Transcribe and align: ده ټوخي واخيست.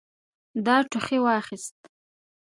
ده 0.65 0.75
ټوخي 0.91 1.17
واخيست. 1.25 1.77